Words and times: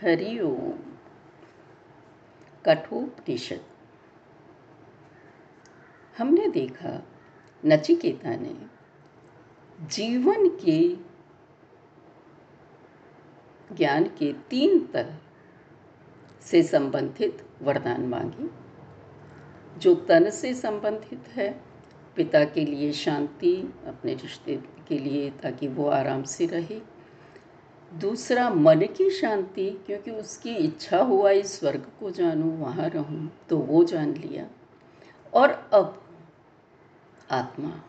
हरि 0.00 0.40
ओम। 0.40 0.78
कठोपनिषद। 2.66 3.60
हमने 6.18 6.48
देखा, 6.48 7.02
नचिकेता 7.66 8.36
ने 8.36 8.66
जीवन 9.86 10.48
के 10.48 10.96
ज्ञान 13.74 14.04
के 14.04 14.32
तीन 14.32 14.86
तरह 14.86 15.18
से 16.40 16.62
संबंधित 16.62 17.46
वरदान 17.62 18.06
मांगी, 18.06 18.50
जो 19.78 19.94
तन 19.94 20.30
से 20.30 20.54
संबंधित 20.54 21.28
है, 21.28 21.60
पिता 22.16 22.44
के 22.44 22.64
लिए 22.64 22.92
शांति, 22.92 23.74
अपने 23.86 24.14
रिश्ते 24.14 24.62
के 24.88 24.98
लिए, 24.98 25.30
ताकि 25.30 25.68
वो 25.68 25.88
आराम 25.88 26.22
से 26.22 26.46
रहे। 26.46 26.93
दूसरा, 27.94 28.50
मन 28.50 28.80
की 28.80 29.10
शांति, 29.10 29.70
क्योंकि 29.86 30.10
उसकी 30.10 30.54
इच्छा 30.54 30.98
हुआ 30.98 31.30
इस 31.30 31.60
स्वर्ग 31.60 31.92
को 32.00 32.10
जानूं, 32.10 32.56
वहाँ 32.56 32.88
रहूँ 32.88 33.32
तो 33.48 33.58
वो 33.58 33.84
जान 33.84 34.14
लिया। 34.14 34.46
और 35.34 35.70
अब 35.74 36.04
आत्मा। 37.30 37.82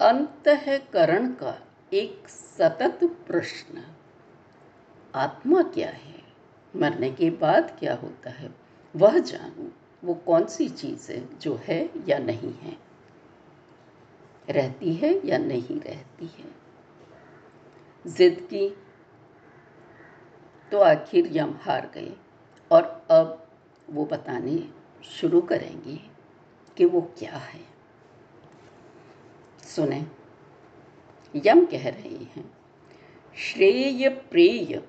अंत 0.00 0.48
है 0.48 0.78
करण 0.78 1.32
का 1.32 1.62
एक 1.92 2.28
सतत 2.28 2.98
प्रश्न। 3.04 3.84
आत्मा 5.14 5.62
क्या 5.62 5.90
है? 5.90 6.22
मरने 6.76 7.10
के 7.10 7.30
बाद 7.30 7.76
क्या 7.78 7.94
होता 7.94 8.30
है? 8.30 8.54
वह 8.96 9.18
जानूं, 9.18 9.68
वो 10.04 10.14
कौन 10.14 10.46
सी 10.46 10.68
चीज़ 10.68 11.12
है, 11.12 11.38
जो 11.38 11.60
है 11.64 11.90
या 12.08 12.18
नहीं 12.18 12.54
है? 12.54 12.76
रहती 14.50 14.94
है 14.94 15.26
या 15.26 15.38
नहीं 15.38 15.80
रहती 15.80 16.26
है? 16.26 16.60
जिद 18.06 18.40
की 18.40 18.76
तो 20.72 20.78
आखिर 20.80 21.28
यम 21.32 21.54
हार 21.62 21.90
गए 21.94 22.12
और 22.70 22.82
अब 23.10 23.46
वो 23.88 24.04
बताने 24.06 24.62
शुरू 25.10 25.40
करेंगे 25.42 25.98
कि 26.76 26.84
वो 26.84 27.00
क्या 27.18 27.36
है। 27.36 27.60
सुने, 29.66 30.04
यम 31.34 31.64
कह 31.66 31.88
रहे 31.88 32.24
हैं, 32.26 32.44
श्रेय 33.36 34.08
प्रेय 34.30 34.82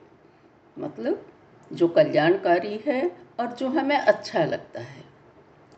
मतलब 0.78 1.26
जो 1.72 1.88
कल्याणकारी 1.88 2.80
है 2.86 3.02
और 3.40 3.54
जो 3.54 3.68
हमें 3.70 3.98
अच्छा 3.98 4.44
लगता 4.46 4.82
है, 4.82 5.04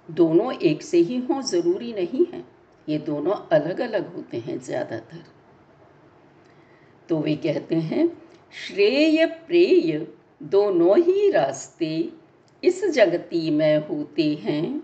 दोनों 0.09 0.51
एक 0.53 0.81
से 0.81 0.97
ही 0.99 1.17
हों 1.21 1.41
ज़रूरी 1.41 1.93
नहीं 1.93 2.25
है, 2.33 2.43
ये 2.87 2.97
दोनों 2.99 3.33
अलग 3.51 3.79
अलग 3.81 4.13
होते 4.15 4.39
हैं 4.39 4.59
ज़्यादातर। 4.59 5.23
तो 7.09 7.19
वे 7.19 7.35
कहते 7.35 7.75
हैं 7.75 8.07
श्रेय 8.53 9.25
प्रेय 9.25 10.07
दोनों 10.43 10.97
ही 10.97 11.31
रास्ते 11.31 12.09
इस 12.63 12.85
जगती 12.85 13.51
में 13.51 13.87
होते 13.87 14.33
हैं। 14.33 14.83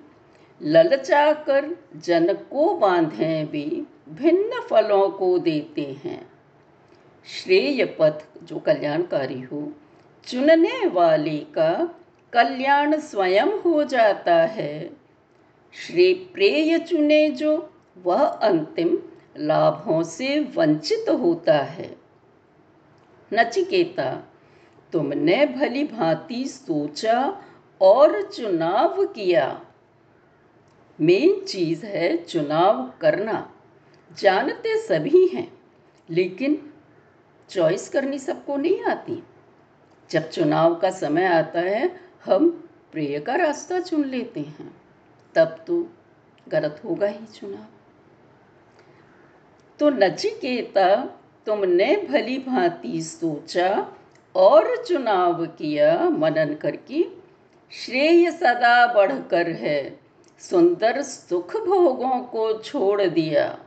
ललचा 0.62 1.34
कर 1.34 1.78
जन 1.96 2.34
को 2.34 2.74
बांधे 2.74 3.46
भी 3.46 3.84
भिन्न 4.10 4.62
फलों 4.70 5.10
को 5.10 5.40
देते 5.40 5.82
हैं। 5.82 6.32
श्रेय 7.26 7.86
पथ, 7.86 8.44
जो 8.44 8.60
कल्याणकारी 8.60 9.42
हो, 9.42 9.74
चुनने 10.28 10.88
वाले 10.88 11.38
का 11.38 11.96
कल्याण 12.34 13.00
स्वयं 13.00 13.48
हो 13.48 13.84
जाता 13.84 14.36
है। 14.36 14.90
श्रेय 15.74 16.14
प्रेय 16.14 16.80
चुने 16.80 17.30
जो, 17.30 17.74
वह 18.04 18.24
अंतिम 18.24 19.00
लाभों 19.38 20.04
से 20.04 20.40
वंचित 20.40 21.10
होता 21.10 21.58
है। 21.58 21.99
नचिकेता, 23.34 24.34
तुमने 24.94 25.46
भली 25.46 25.84
भांति 25.84 26.48
सोचा 26.48 27.44
और 27.82 28.22
चुनाव 28.22 29.06
किया। 29.06 29.66
मेन 31.02 31.46
चीज़ 31.46 31.86
है 31.86 32.18
चुनाव 32.18 32.94
करना। 33.02 33.56
जानते 34.18 34.78
सभी 34.78 35.28
हैं, 35.28 35.60
लेकिन 36.10 36.74
चॉइस 37.50 37.90
करनी 37.90 38.20
सबको 38.20 38.58
नहीं 38.58 38.82
आती। 38.82 39.24
जब 40.12 40.30
चुनाव 40.30 40.76
का 40.76 40.92
समय 40.92 41.26
आता 41.26 41.60
है, 41.60 42.02
हम 42.26 42.70
प्रिय 42.92 43.20
का 43.20 43.36
रास्ता 43.36 43.80
चुन 43.80 44.06
लेते 44.06 44.40
हैं। 44.40 44.82
तब 45.36 45.64
तो 45.68 45.90
गलत 46.48 46.82
होगा 46.86 47.08
ही 47.08 47.26
चुनाव। 47.26 47.66
तो 49.80 49.90
नचिकेता 49.90 51.19
तुमने 51.50 52.08
भली 52.10 52.38
भांति 52.38 53.02
सोचा 53.02 53.94
और 54.36 54.86
चुनाव 54.86 55.46
किया 55.46 56.10
मनन 56.10 56.54
करके। 56.54 57.06
श्रेय 57.72 58.32
सदा 58.32 58.94
बढ़कर 58.94 59.50
है। 59.50 60.00
सुंदर 60.40 61.02
सुख 61.02 61.58
भोगों 61.58 62.20
को 62.20 62.62
छोड़ 62.62 63.02
दिया। 63.02 63.60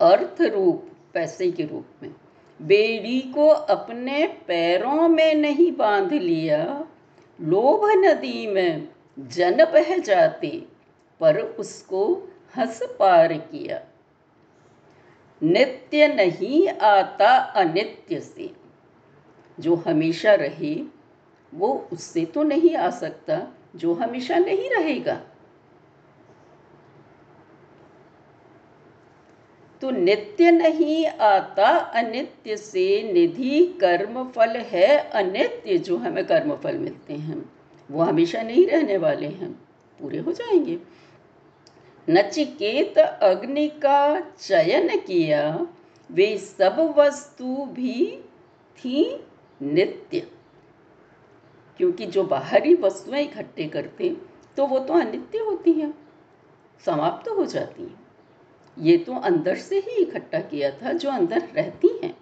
अर्थ 0.00 0.42
रूप, 0.42 0.90
पैसे 1.14 1.50
के 1.50 1.62
रूप 1.62 1.86
में। 2.02 2.14
बेड़ी 2.62 3.20
को 3.20 3.48
अपने 3.48 4.26
पैरों 4.26 5.08
में 5.08 5.34
नहीं 5.34 5.72
बाँध 5.72 6.12
लिया। 6.12 6.84
लोभ 7.40 8.04
नदी 8.04 8.46
में 8.46 8.88
जन 9.18 9.64
बह 9.64 9.98
जाते, 9.98 10.62
पर 11.20 11.38
उसको 11.38 12.28
हंस 12.56 12.82
पार 12.82 13.32
किया। 13.32 13.82
नित्य 15.42 16.08
नहीं 16.08 16.68
आता 16.68 17.36
अनित्य 17.36 18.20
से। 18.20 18.50
जो 19.60 19.74
हमेशा 19.74 20.34
रहे, 20.34 20.82
वो 21.54 21.88
उससे 21.92 22.24
तो 22.24 22.42
नहीं 22.42 22.76
आ 22.76 22.90
सकता, 22.90 23.54
जो 23.76 23.94
हमेशा 23.94 24.38
नहीं 24.38 24.70
रहेगा। 24.70 25.20
तो 29.80 29.90
नित्य 29.90 30.50
नहीं 30.50 31.06
आता 31.06 31.68
अनित्य 31.78 32.56
से 32.56 33.12
निधि 33.12 33.78
कर्म 33.80 34.24
फल 34.24 34.50
है 34.50 34.98
अनित्य, 34.98 35.78
जो 35.78 35.96
हमें 35.96 36.26
कर्म 36.26 36.56
फल 36.56 36.78
मिलते 36.78 37.14
हैं, 37.14 37.50
वो 37.90 38.02
हमेशा 38.02 38.42
नहीं 38.42 38.66
रहने 38.66 38.96
वाले 38.96 39.26
हैं, 39.26 39.52
पूरे 40.00 40.18
हो 40.18 40.32
जाएँगे। 40.32 40.78
नचिकेत 42.10 42.98
अग्नि 42.98 43.68
का 43.68 44.20
चयन 44.20 44.88
किया, 44.96 45.66
वे 46.10 46.38
सब 46.38 46.94
वस्तु 46.98 47.64
भी 47.66 48.16
थी 48.78 49.24
नित्य। 49.60 50.20
क्योंकि 51.80 52.06
जो 52.06 52.22
बाहरी 52.24 52.74
वस्तुएँ 52.74 53.22
इकट्ठे 53.22 53.66
करते 53.68 54.16
तो 54.56 54.66
वो 54.66 54.78
तो 54.78 54.94
अनित्य 54.94 55.38
होती 55.38 55.72
हैं, 55.72 55.92
समाप्त 56.84 57.26
तो 57.26 57.34
हो 57.34 57.44
जाती 57.44 57.82
हैं। 57.82 58.06
ये 58.78 58.96
तो 58.98 59.14
अंदर 59.14 59.56
से 59.56 59.78
ही 59.78 59.96
इकट्ठा 60.02 60.40
किया 60.40 60.70
था, 60.72 60.92
जो 60.92 61.10
अंदर 61.10 61.42
रहती 61.56 61.88
हैं। 62.04 62.16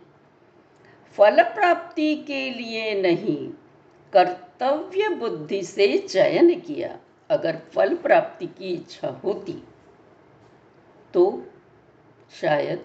फल 1.19 1.43
प्राप्ति 1.45 2.15
के 2.17 2.51
लिए 2.51 3.03
नहीं, 3.03 3.49
कर्तव्य 4.13 5.09
बुद्धि 5.09 5.63
से 5.63 5.97
चयन 5.99 6.55
किया। 6.61 6.99
अगर 7.31 7.61
फल 7.73 7.95
प्राप्ति 7.97 8.47
की 8.49 8.73
इच्छा 8.75 9.09
होती 9.25 9.63
तो 11.15 11.47
शायद 12.41 12.85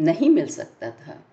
नहीं 0.00 0.30
मिल 0.30 0.46
सकता 0.46 0.90
था। 0.90 1.24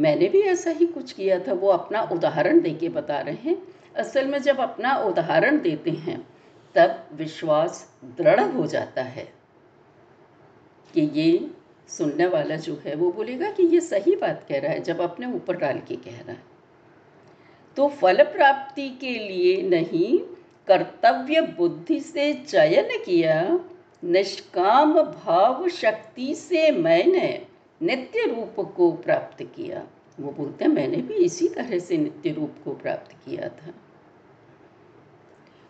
मैंने 0.00 0.28
भी 0.28 0.40
ऐसा 0.40 0.70
ही 0.70 0.86
कुछ 0.86 1.12
किया 1.12 1.38
था, 1.38 1.52
वो 1.52 1.68
अपना 1.68 2.02
उदाहरण 2.02 2.60
दे 2.60 2.70
के 2.70 2.88
बता 2.88 3.20
रहे 3.20 3.34
हैं। 3.34 3.56
असल 3.96 4.26
में 4.26 4.42
जब 4.42 4.58
अपना 4.58 4.96
उदाहरण 4.96 5.60
देते 5.60 5.90
हैं, 5.90 6.28
तब 6.74 7.08
विश्वास 7.12 7.98
दृढ़ 8.04 8.40
हो 8.40 8.66
जाता 8.66 9.02
है 9.02 9.32
कि 10.94 11.00
ये 11.00 11.50
सुनने 11.88 12.26
वाला 12.26 12.56
जो 12.56 12.82
है, 12.84 12.94
वो 12.94 13.12
बोलेगा 13.12 13.50
कि 13.50 13.62
ये 13.62 13.80
सही 13.80 14.16
बात 14.16 14.46
कह 14.48 14.58
रहा 14.58 14.72
है, 14.72 14.80
जब 14.80 15.00
अपने 15.00 15.26
ऊपर 15.26 15.56
डाल 15.56 15.80
के 15.80 15.96
कह 15.96 16.18
रहा 16.18 16.32
है। 16.32 16.42
तो 17.76 17.88
फल 17.88 18.22
प्राप्ति 18.22 18.88
के 18.88 19.18
लिए 19.18 19.62
नहीं, 19.62 20.18
कर्तव्य 20.66 21.40
बुद्धि 21.40 22.00
से 22.00 22.34
चयन 22.34 23.04
किया 23.04 23.60
निष्काम 24.04 25.02
भाव 25.02 25.68
शक्ति 25.68 26.34
से 26.34 26.70
मैंने 26.70 27.46
नित्य 27.82 28.20
रूप 28.26 28.74
को 28.76 28.92
प्राप्त 28.92 29.42
किया। 29.42 29.86
वो 30.20 30.32
बोलते 30.32 30.64
हैं, 30.64 30.72
मैंने 30.72 30.96
भी 30.96 31.14
इसी 31.14 31.48
तरह 31.48 31.78
से 31.78 31.96
नित्य 31.96 32.30
रूप 32.30 32.54
को 32.64 32.74
प्राप्त 32.74 33.12
किया 33.12 33.48
था। 33.48 33.74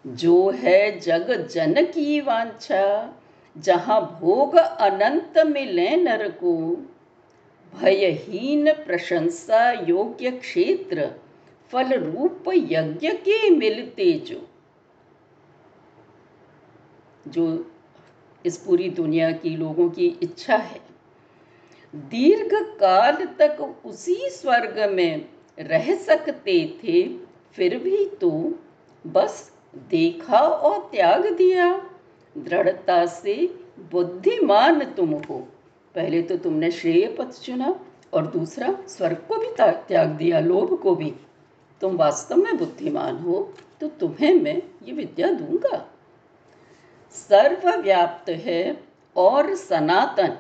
जो 0.07 0.51
है 0.51 1.01
जग 1.01 1.49
जन 1.51 1.75
की 1.75 2.21
वांछा, 2.21 3.15
जहाँ 3.59 4.19
भोग 4.21 4.55
अनंत 4.57 5.39
मिले 5.39 5.97
नर 5.97 6.29
को, 6.29 6.77
भयहीन 7.81 8.73
प्रशंसा 8.73 9.71
योग्य 9.71 10.31
क्षेत्र, 10.31 11.11
फल 11.73 11.95
रूप 11.95 12.45
यज्ञ 12.55 13.11
के 13.11 13.51
मिलते 13.51 14.13
जो। 14.13 14.49
जो 17.29 17.71
इस 18.45 18.57
पूरी 18.57 18.89
दुनिया 18.91 19.31
की 19.33 19.57
लोगों 19.57 19.89
की 19.91 20.07
इच्छा 20.23 20.57
है। 20.57 20.81
दीर्घ 21.95 22.53
काल 22.81 23.25
तक 23.39 23.61
उसी 23.87 24.15
स्वर्ग 24.31 24.79
में 24.93 25.27
रह 25.59 25.95
सकते 25.95 26.59
थे, 26.79 27.03
फिर 27.57 27.79
भी 27.79 28.05
तो 28.21 28.31
बस 29.05 29.51
देखा 29.91 30.39
और 30.39 30.79
त्याग 30.93 31.27
दिया। 31.33 31.73
दृढ़ता 32.37 33.05
से 33.07 33.35
बुद्धिमान 33.93 34.85
तुम 34.87 35.11
हो। 35.11 35.39
पहले 35.95 36.23
तो 36.23 36.37
तुमने 36.37 36.71
श्रेय 36.71 37.07
पथ 37.19 37.41
चुना 37.41 37.75
और 38.13 38.27
दूसरा 38.27 38.77
स्वर्ग 38.89 39.25
को 39.29 39.37
भी 39.37 39.49
त्याग 39.59 40.09
दिया, 40.09 40.41
लोभ 40.41 40.79
को 40.83 40.95
भी। 40.95 41.13
तुम 41.81 41.97
वास्तव 41.97 42.37
में 42.37 42.57
बुद्धिमान 42.57 43.17
हो 43.17 43.53
तो 43.81 43.89
तुम्हें 43.91 44.35
मैं 44.35 44.57
ये 44.57 44.93
विद्या 44.93 45.31
दूँगा। 45.31 45.85
सर्वव्याप्त 47.15 48.31
है 48.31 48.85
और 49.17 49.55
सनातन। 49.55 50.39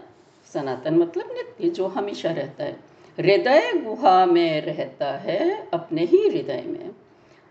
सनातन 0.52 0.94
मतलब 0.94 1.24
नित्य, 1.30 1.68
जो 1.68 1.86
हमेशा 1.86 2.30
रहता 2.30 2.64
है। 2.64 2.72
हृदय 3.18 3.72
गुहा 3.72 4.26
में 4.26 4.60
रहता 4.60 5.12
है, 5.12 5.68
अपने 5.74 6.04
ही 6.04 6.28
हृदय 6.28 6.64
में। 6.66 6.90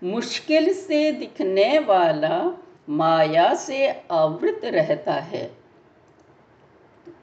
मुश्किल 0.04 0.74
से 0.74 1.12
दिखने 1.12 1.80
वाला, 1.80 2.64
माया 2.90 3.54
से 3.54 4.02
आवृत 4.12 4.62
रहता 4.64 5.14
है। 5.14 5.58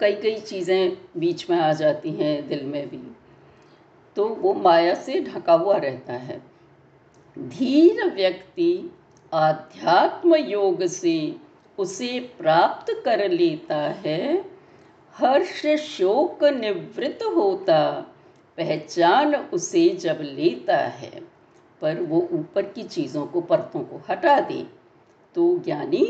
कई 0.01 0.13
कई 0.13 0.41
चीज़ें 0.41 0.97
बीच 1.17 1.51
में 1.51 1.61
आ 1.61 1.73
जाती 1.73 2.11
हैं, 2.11 2.49
दिल 2.49 2.65
में 2.65 2.89
भी। 2.89 3.17
तो 4.17 4.29
वो 4.29 4.55
माया 4.55 4.95
से 4.95 5.21
ढका 5.21 5.53
हुआ 5.53 5.77
रहता 5.77 6.13
है। 6.13 6.43
धीर 7.39 8.15
व्यक्ति 8.15 8.97
आध्यात्म 9.33 10.35
योग 10.35 10.87
से 10.87 11.37
उसे 11.81 12.31
प्राप्त 12.39 13.03
कर 13.05 13.31
लेता 13.31 13.77
है। 13.77 14.45
हर्ष 15.15 15.67
शोक 15.67 16.45
निवृत्त 16.45 17.23
होता। 17.23 17.91
पहचान 18.57 19.35
उसे 19.35 19.89
जब 19.89 20.19
लेता 20.21 20.77
है, 20.77 21.21
पर 21.81 22.01
वो 22.01 22.29
ऊपर 22.33 22.63
की 22.63 22.83
चीज़ों 22.83 23.27
को, 23.27 23.41
परतों 23.41 23.81
को 23.81 24.03
हटा 24.09 24.41
दे। 24.41 24.67
तो 25.35 25.59
ज्ञानी 25.59 26.07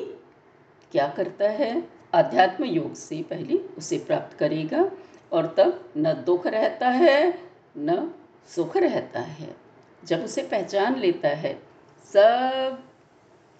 क्या 0.92 1.08
करता 1.08 1.48
है? 1.48 1.82
अध्यात्म 2.12 2.64
योग 2.64 2.94
से 2.94 3.22
पहले 3.22 3.54
उसे 3.54 3.98
प्राप्त 3.98 4.38
करेगा 4.38 4.90
और 5.32 5.54
तब 5.58 5.92
न 5.96 6.12
दुख 6.12 6.46
रहता 6.46 6.88
है, 6.88 7.38
न 7.78 8.14
सुख 8.48 8.76
रहता 8.76 9.20
है। 9.20 9.56
जब 10.04 10.24
उसे 10.24 10.42
पहचान 10.42 10.96
लेता 10.96 11.28
है, 11.28 11.62
सब 12.04 12.82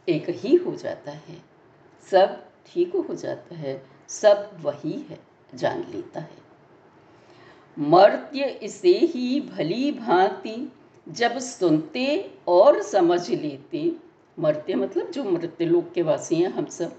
एक 0.09 0.27
ही 0.29 0.57
हो 0.57 0.75
जाता 0.75 1.11
है। 1.11 1.50
सब 2.11 2.45
ठीक 2.67 2.97
हो 2.97 3.15
जाता 3.15 3.55
है, 3.55 3.83
सब 4.09 4.51
वही 4.61 5.07
है, 5.11 5.19
जान 5.55 5.85
लेता 5.95 6.21
है। 6.21 6.39
मर्त्य 7.79 8.45
इसे 8.63 8.93
ही 8.93 9.41
भली 9.41 9.91
भांति 9.93 10.73
जब 11.09 11.39
सुनते 11.39 12.35
और 12.49 12.83
समझ 12.83 13.31
लेते। 13.31 13.93
मर्त्य 14.39 14.75
मतलब 14.75 15.11
जो 15.11 15.25
मृत्य 15.25 15.65
लोक 15.65 15.93
के 15.93 16.03
वासी 16.03 16.37
हैं 16.37 16.49
हम 16.49 16.67
सब। 16.67 16.93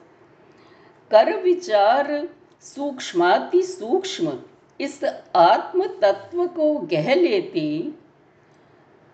कर 1.12 1.42
विचार 1.42 2.30
सूक्ष्माति 2.62 3.64
सूक्ष्म, 3.64 4.40
इस 4.80 5.04
आत्म 5.36 5.86
तत्व 6.02 6.46
को 6.48 6.74
गह 6.74 7.16
लेते। 7.16 7.92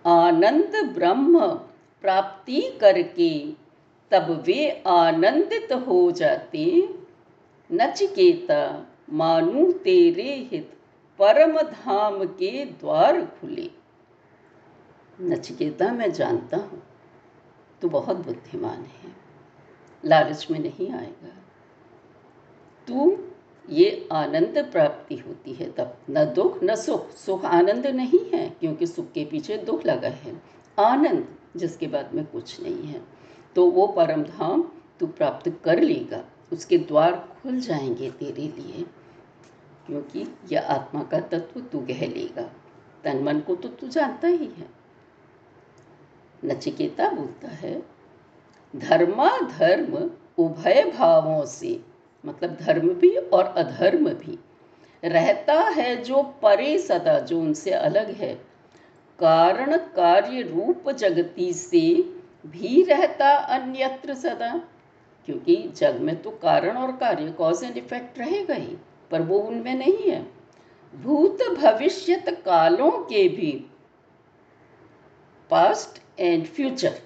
आनंद 0.06 0.75
ब्रह्म 0.95 1.48
प्राप्ति 2.04 2.62
करके 2.81 3.31
तब 4.12 4.44
वे 4.45 4.83
आनंदित 4.88 5.71
हो 5.88 6.12
जाते। 6.12 6.89
नचिकेता, 7.69 8.88
मानू 9.12 9.71
तेरे 9.71 10.50
हित 10.51 10.74
परम 11.19 11.57
धाम 11.62 12.24
के 12.24 12.65
द्वार 12.65 13.21
खुले। 13.25 13.69
नचिकेता, 15.21 15.92
मैं 15.92 16.12
जानता 16.12 16.57
हूँ, 16.57 16.81
तू 17.81 17.89
बहुत 17.89 18.18
बुद्धिमान 18.18 18.81
है, 18.83 19.15
लालच 20.06 20.48
में 20.51 20.60
नहीं 20.60 20.92
आएगा। 20.92 21.33
तू 22.88 23.18
ये 23.69 24.07
आनंद 24.12 24.57
प्राप्ति 24.71 25.15
होती 25.18 25.53
है 25.53 25.71
तब। 25.71 25.98
न 26.10 26.25
दुख, 26.25 26.63
न 26.63 26.75
सुख। 26.75 27.10
सुख 27.12 27.45
आनंद 27.45 27.88
नहीं 27.88 28.19
है, 28.33 28.50
क्योंकि 28.50 28.88
सुख 28.88 29.12
के 29.12 29.25
पीछे 29.25 29.57
दुख 29.57 29.86
लगा 29.86 30.10
है। 30.10 30.42
आनंद, 30.77 31.27
जिसके 31.56 31.88
बाद 31.88 32.13
में 32.13 32.25
कुछ 32.25 32.62
नहीं 32.62 32.83
है। 32.83 33.17
तो 33.57 33.65
वो 33.65 33.88
परम 33.88 34.24
धाम 34.24 34.63
तू 35.00 35.07
प्राप्त 35.07 35.50
कर 35.63 35.80
लेगा। 35.80 36.24
उसके 36.54 36.77
द्वार 36.77 37.15
खुल 37.42 37.59
जाएँगे 37.59 38.09
तेरे 38.09 38.42
लिए, 38.42 38.83
क्योंकि 39.88 40.25
यह 40.51 40.68
आत्मा 40.68 41.04
का 41.04 41.19
तत्व 41.19 41.59
तू 41.62 41.80
कह 41.80 42.06
लेगा। 42.07 42.50
तन 43.04 43.24
मन 43.24 43.39
को 43.39 43.56
तो 43.56 43.69
तू 43.69 43.88
जानता 43.88 44.27
ही 44.27 44.45
है। 44.48 44.69
नचिकेता 46.45 47.09
बोलता 47.09 47.48
है 47.48 47.83
धर्मा 48.75 49.30
धर्म 49.39 50.10
उभय 50.38 50.83
भावों 50.98 51.45
से 51.45 51.80
मतलब 52.25 52.56
धर्म 52.56 52.89
भी 52.89 53.15
और 53.15 53.44
अधर्म 53.44 54.10
भी, 54.10 54.38
रहता 55.03 55.53
है 55.53 55.95
जो 56.03 56.24
परे 56.24 56.77
सदा, 56.77 57.19
जो 57.19 57.39
उनसे 57.42 57.71
अलग 57.71 58.12
है। 58.12 58.33
कारण 59.19 59.77
कार्य 59.77 60.42
रूप 60.42 60.89
जगती 60.92 61.53
से 61.53 62.17
भी 62.48 62.82
रहता 62.84 63.30
अन्यत्र 63.56 64.14
सदा, 64.16 64.54
क्योंकि 65.28 65.56
जग 65.78 66.00
में 66.02 66.16
तो 66.22 66.32
कारण 66.42 66.78
और 66.78 66.92
कार्य 66.98 67.32
कॉज 67.32 67.64
एंड 67.64 67.78
इफ़ेक्ट 67.78 68.20
रहेगा 68.20 68.54
ही 68.54 68.76
पर 69.12 69.22
वो 69.22 69.40
उनमें 69.40 69.74
नहीं 69.76 70.10
है। 70.10 70.22
भूत 70.94 71.42
भविष्यत 71.58 72.30
कालों 72.46 72.92
के 73.04 73.28
भी 73.30 73.52
पास्ट 75.50 76.02
एंड 76.20 76.46
फ्यूचर 76.46 77.02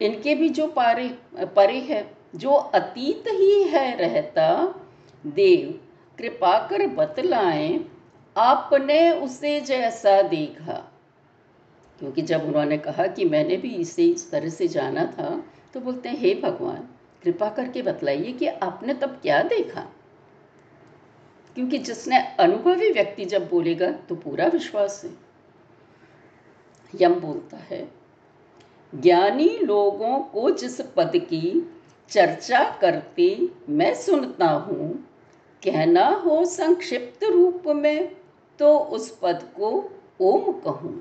इनके 0.00 0.34
भी 0.34 0.48
जो 0.48 0.66
पारे, 0.66 1.08
परे 1.36 1.78
है, 1.80 2.06
जो 2.36 2.50
अतीत 2.50 3.24
ही 3.28 3.62
है 3.64 3.96
रहता, 3.96 4.74
देव, 5.24 5.68
कृपा 6.18 6.56
कर 6.68 6.86
बतलाएँ, 6.86 7.84
आपने 8.36 9.10
उसे 9.12 9.60
जैसा 9.60 10.20
देखा। 10.22 10.82
क्योंकि 12.02 12.22
जब 12.22 12.44
उन्होंने 12.44 12.76
कहा 12.78 13.06
कि 13.06 13.24
मैंने 13.24 13.56
भी 13.56 13.68
इसे 13.74 14.04
इस 14.04 14.30
तरह 14.30 14.48
से 14.48 14.66
जाना 14.68 15.04
था 15.08 15.28
तो 15.74 15.80
बोलते 15.80 16.08
हैं, 16.08 16.16
हे 16.18 16.34
भगवान, 16.34 16.88
कृपा 17.22 17.48
करके 17.48 17.82
बतलाइए 17.82 18.32
कि 18.32 18.46
आपने 18.46 18.94
तब 18.94 19.10
क्या 19.22 19.42
देखा? 19.42 19.80
क्योंकि 21.56 21.78
जिसने 21.78 22.18
अनुभवी 22.40 22.90
व्यक्ति 22.90 23.24
जब 23.24 23.48
बोलेगा 23.50 23.90
तो 24.08 24.14
पूरा 24.14 24.46
विश्वास 24.46 25.00
है। 25.04 25.10
यम 26.94 27.14
बोलता 27.14 27.56
है, 27.56 27.86
ज्ञानी 28.92 29.48
लोगों 29.58 30.18
को 30.24 30.50
जिस 30.50 30.80
पद 30.96 31.12
की 31.16 31.70
चर्चा 32.10 32.64
करते 32.80 33.48
मैं 33.68 33.94
सुनता 33.94 34.50
हूँ, 34.50 34.92
कहना 35.62 36.06
हो 36.16 36.44
संक्षिप्त 36.44 37.24
रूप 37.24 37.68
में 37.68 38.10
तो 38.58 38.76
उस 38.78 39.10
पद 39.22 39.48
को 39.56 39.70
ओम 40.20 40.52
कहूँ। 40.60 40.94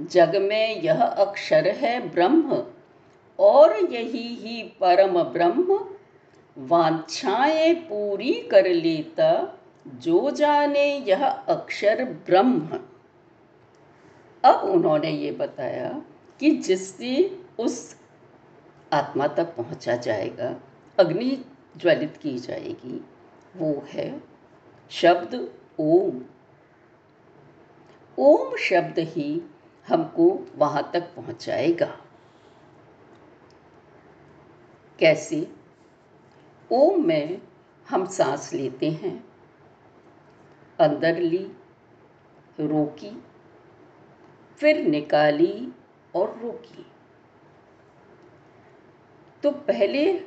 जग 0.00 0.36
में 0.36 0.82
यह 0.82 1.02
अक्षर 1.02 1.68
है 1.68 2.08
ब्रह्म, 2.08 2.64
और 3.38 3.76
यही 3.76 4.34
ही 4.34 4.62
परम 4.62 5.22
ब्रह्म। 5.22 5.86
वांछाएँ 6.58 7.74
पूरी 7.74 8.32
कर 8.32 8.66
लेता, 8.66 9.58
जो 9.86 10.30
जाने 10.30 10.98
यह 10.98 11.26
अक्षर 11.26 12.04
ब्रह्म। 12.04 12.80
अब 14.44 14.60
उन्होंने 14.60 15.10
ये 15.10 15.30
बताया 15.30 16.02
कि 16.40 16.50
जिससे 16.50 17.40
उस 17.58 17.96
आत्मा 18.92 19.26
तक 19.26 19.44
पहुँचा 19.44 19.96
जाएगा, 19.96 20.60
अग्नि 20.98 21.44
ज्वलित 21.76 22.16
की 22.16 22.38
जाएगी, 22.38 23.04
वो 23.56 23.84
है 23.88 24.22
शब्द 24.90 25.50
ओम। 25.80 26.22
ओम 28.18 28.56
शब्द 28.56 28.94
ही 28.98 29.42
हमको 29.88 30.46
वहाँ 30.56 30.90
तक 30.92 31.00
पहुंचाएगा। 31.00 32.00
कैसे? 34.98 35.52
ओम 36.72 37.06
में 37.06 37.42
हम 37.88 38.06
सांस 38.06 38.52
लेते 38.52 38.90
हैं। 38.90 39.24
अंदर 40.80 41.18
ली, 41.18 41.52
रोकी, 42.60 43.22
फिर 44.56 44.86
निकाली 44.86 45.72
और 46.14 46.38
रोकी। 46.38 46.86
तो 49.42 49.50
पहले 49.50 50.20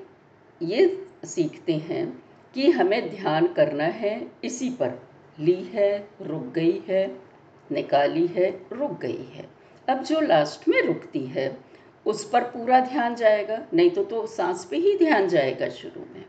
ये 0.61 1.07
सीखते 1.25 1.73
हैं 1.73 2.23
कि 2.53 2.71
हमें 2.71 3.09
ध्यान 3.09 3.53
करना 3.53 3.83
है, 3.83 4.31
इसी 4.43 4.69
पर 4.69 5.07
ली 5.39 5.63
है, 5.63 6.09
रुक 6.21 6.43
गई 6.43 6.83
है। 6.87 7.28
निकाली 7.71 8.27
है, 8.27 8.65
रुक 8.71 8.99
गई 8.99 9.23
है। 9.23 9.49
अब 9.89 10.03
जो 10.03 10.19
लास्ट 10.21 10.67
में 10.67 10.81
रुकती 10.81 11.25
है, 11.25 11.57
उस 12.05 12.29
पर 12.29 12.43
पूरा 12.43 12.79
ध्यान 12.79 13.15
जाएगा, 13.15 13.65
नहीं 13.73 13.89
तो 13.89 14.03
तो 14.03 14.27
सांस 14.27 14.65
पे 14.65 14.77
ही 14.77 14.97
ध्यान 14.97 15.27
जाएगा 15.27 15.69
शुरू 15.69 16.05
में। 16.13 16.25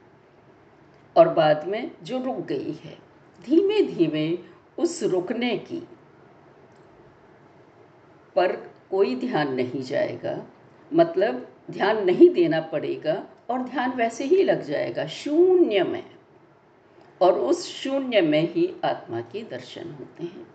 और 1.16 1.28
बाद 1.28 1.68
में 1.68 1.90
जो 2.02 2.24
रुक 2.24 2.46
गई 2.46 2.72
है 2.72 2.98
धीमे 3.46 3.82
धीमे 3.82 4.38
उस 4.78 5.02
रुकने 5.02 5.58
की 5.58 5.88
पर 8.36 8.56
कोई 8.90 9.16
ध्यान 9.16 9.54
नहीं 9.54 9.82
जाएगा। 9.82 10.46
मतलब 10.94 11.48
ध्यान 11.70 12.04
नहीं 12.04 12.30
देना 12.30 12.60
पड़ेगा 12.60 13.26
और 13.50 13.62
ध्यान 13.62 13.90
वैसे 13.90 14.24
ही 14.24 14.42
लग 14.42 14.62
जाएगा, 14.62 15.06
शून्य 15.06 15.84
में। 15.84 16.04
और 17.20 17.32
उस 17.32 17.68
शून्य 17.68 18.20
में 18.20 18.52
ही 18.52 18.74
आत्मा 18.84 19.20
के 19.20 19.42
दर्शन 19.42 19.90
होते 19.90 20.22
हैं। 20.22 20.46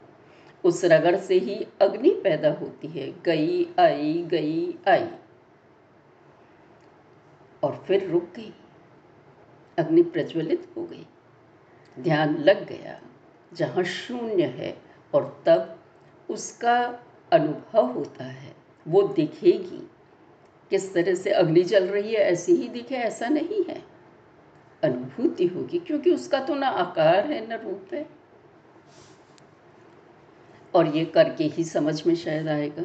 उस 0.65 0.85
रगड़ 0.85 1.15
से 1.15 1.35
ही 1.35 1.67
अग्नि 1.81 2.09
पैदा 2.09 2.51
होती 2.51 2.87
है। 2.87 3.21
गई, 3.21 3.73
आई 3.79 4.23
गई, 4.27 4.75
आई। 4.87 5.09
और 7.63 7.83
फिर 7.87 8.09
रुक 8.09 8.23
गई। 8.23 8.53
अग्नि 9.79 10.03
प्रज्वलित 10.03 10.67
हो 10.77 10.85
गई। 10.85 11.07
ध्यान 11.99 12.37
लग 12.37 12.65
गया, 12.67 13.01
जहाँ 13.53 13.83
शून्य 13.83 14.43
है 14.43 14.81
और 15.13 15.43
तब 15.45 15.79
उसका 16.29 17.03
अनुभव 17.33 17.85
होता 17.85 18.23
है। 18.23 18.55
वो 18.87 19.01
दिखेगी। 19.01 19.89
किस 20.69 20.93
तरह 20.93 21.15
से 21.15 21.31
अग्नि 21.31 21.63
जल 21.63 21.87
रही 21.87 22.13
है, 22.13 22.21
ऐसी 22.21 22.51
ही 22.51 22.69
दिखे, 22.69 22.95
ऐसा 22.95 23.27
नहीं 23.27 23.63
है। 23.63 23.83
अनुभूति 24.83 25.47
होगी, 25.47 25.79
क्योंकि 25.79 26.11
उसका 26.11 26.39
तो 26.39 26.55
ना 26.55 26.67
आकार 26.67 27.31
है, 27.31 27.47
ना 27.47 27.55
रूप 27.55 27.87
है। 27.93 28.14
और 30.75 30.87
ये 30.87 31.05
करके 31.05 31.43
ही 31.43 31.63
समझ 31.63 32.07
में 32.07 32.15
शायद 32.15 32.47
आएगा। 32.47 32.83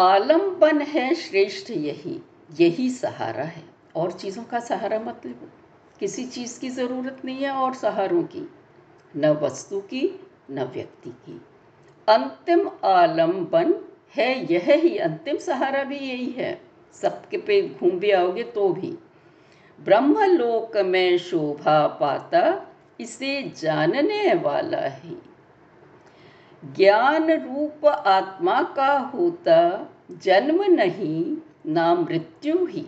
आलंबन 0.00 0.80
है 0.80 1.14
श्रेष्ठ 1.14 1.70
यही 1.70 2.22
यही 2.60 2.90
सहारा 2.90 3.44
है। 3.44 3.64
और 3.96 4.12
चीज़ों 4.12 4.44
का 4.44 4.60
सहारा 4.60 4.98
मतलब 4.98 5.52
किसी 6.00 6.24
चीज़ 6.24 6.60
की 6.60 6.68
ज़रूरत 6.68 7.24
नहीं 7.24 7.38
है 7.38 7.50
और 7.50 7.74
सहारों 7.74 8.22
की। 8.22 8.48
न 9.16 9.28
वस्तु 9.28 9.80
की, 9.80 10.20
न 10.50 10.62
व्यक्ति 10.62 11.10
की। 11.10 11.40
अंतिम 12.08 12.70
आलंबन 12.84 13.74
है, 14.16 14.52
यह 14.52 14.80
ही 14.82 14.98
अंतिम 14.98 15.36
सहारा 15.36 15.84
भी 15.84 15.98
यही 15.98 16.30
है। 16.30 16.62
सबके 16.92 17.36
पे 17.36 17.68
घूम 17.68 17.90
भी 17.90 18.10
आओगे 18.10 18.42
तो 18.42 18.68
भी। 18.68 18.98
ब्रह्मलोक 19.80 20.76
में 20.76 21.18
शोभा 21.18 21.86
पाता 21.86 22.67
इसे 23.00 23.42
जानने 23.42 24.34
वाला 24.34 24.88
ही। 24.88 25.16
ज्ञान 26.64 27.30
रूप 27.30 27.86
आत्मा 27.86 28.62
का 28.62 28.98
होता, 28.98 29.90
जन्म 30.10 30.64
नहीं, 30.64 31.36
ना 31.66 31.94
मृत्यु 31.94 32.66
ही। 32.66 32.86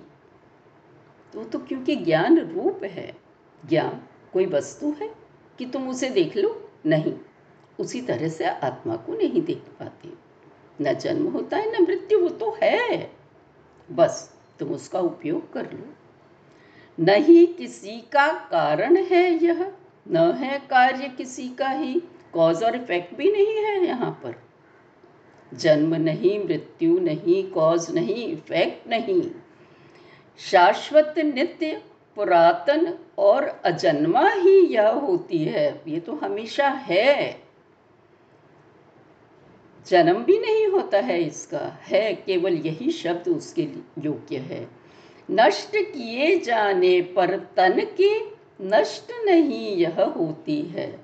तो 1.32 1.44
तो 1.44 1.58
क्योंकि 1.58 1.96
ज्ञान 1.96 2.38
रूप 2.38 2.80
है, 2.84 3.16
ज्ञान 3.68 4.02
कोई 4.32 4.46
वस्तु 4.46 4.96
है 5.02 5.14
कि 5.58 5.66
तुम 5.66 5.88
उसे 5.88 6.10
देख 6.10 6.36
लो? 6.36 6.70
नहीं। 6.86 7.14
उसी 7.80 8.02
तरह 8.02 8.28
से 8.28 8.44
आत्मा 8.44 8.96
को 8.96 9.12
नहीं 9.12 9.42
देख 9.42 9.58
पाते। 9.58 10.10
न 10.80 10.94
जन्म 10.94 11.28
होता 11.28 11.56
है, 11.56 11.80
न 11.80 11.84
मृत्यु, 11.84 12.20
वो 12.20 12.28
तो 12.28 12.58
है। 12.62 13.12
बस 13.92 14.34
तुम 14.58 14.68
उसका 14.68 15.00
उपयोग 15.00 15.52
कर 15.52 15.72
लो। 15.72 15.94
नहीं 17.04 17.46
किसी 17.46 18.00
का 18.00 18.32
कारण 18.32 18.96
है 18.96 19.44
यह। 19.44 19.72
न 20.08 20.32
है 20.32 20.58
कार्य 20.58 21.08
किसी 21.08 21.48
का 21.48 21.68
ही 21.68 22.02
कॉज 22.34 22.62
और 22.62 22.76
इफ़ेक्ट 22.76 23.14
भी 23.14 23.32
नहीं 23.32 23.56
है 23.56 23.86
यहाँ 23.86 24.10
पर। 24.10 24.34
जन्म 25.54 25.94
नहीं, 25.94 26.44
मृत्यु 26.44 26.98
नहीं 26.98 27.50
कॉज 27.50 27.90
नहीं 27.90 28.28
इफ़ेक्ट 28.28 28.88
नहीं। 28.88 29.30
शाश्वत 30.38 31.14
नित्य, 31.18 31.82
पुरातन 32.16 32.98
और 33.18 33.44
अजन्मा 33.64 34.28
ही 34.28 34.66
यह 34.66 34.88
होती 34.88 35.38
है। 35.38 35.82
ये 35.88 36.00
तो 36.00 36.14
हमेशा 36.14 36.68
है। 36.68 37.42
जन्म 39.86 40.24
भी 40.24 40.38
नहीं 40.38 40.66
होता 40.66 40.98
है 40.98 41.22
इसका। 41.22 41.78
है 41.82 42.14
केवल 42.14 42.52
यही 42.52 42.90
शब्द 42.90 43.28
उसके 43.28 43.68
योग्य 43.98 44.36
है। 44.36 44.68
नष्ट 45.30 45.70
किए 45.76 46.38
जाने 46.38 47.02
पर 47.02 47.36
तन 47.36 47.80
के 48.00 48.39
नष्ट 48.60 49.12
नहीं 49.24 49.76
यह 49.76 50.02
होती 50.02 50.62
है। 50.62 51.00